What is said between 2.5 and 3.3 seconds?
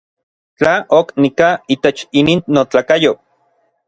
notlakayo.